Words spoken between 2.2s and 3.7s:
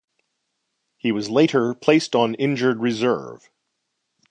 Injured Reserve.